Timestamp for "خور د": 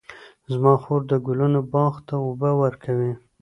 0.83-1.13